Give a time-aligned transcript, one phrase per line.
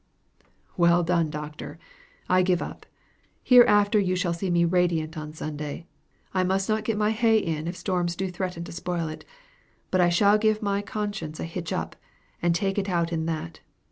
[0.77, 1.77] "Well done, Doctor!
[2.27, 2.87] I give up.
[3.43, 5.85] Hereafter you shall see me radiant on Sunday.
[6.33, 9.25] I must not get my hay in if storms do threaten to spoil it;
[9.91, 11.95] but I shall give my conscience a hitch up,
[12.41, 13.59] and take it out in that.